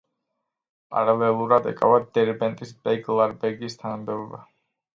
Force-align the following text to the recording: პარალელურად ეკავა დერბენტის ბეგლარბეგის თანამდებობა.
პარალელურად 0.95 1.67
ეკავა 1.73 2.01
დერბენტის 2.17 2.73
ბეგლარბეგის 2.89 3.81
თანამდებობა. 3.85 4.45